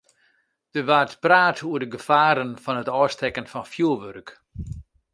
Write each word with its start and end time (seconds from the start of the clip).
Der 0.73 0.85
waard 0.89 1.13
praat 1.25 1.57
oer 1.67 1.81
de 1.81 1.89
gefaren 1.95 2.51
fan 2.63 2.81
it 2.81 2.93
ôfstekken 2.99 3.47
fan 3.51 3.67
fjurwurk. 3.71 4.29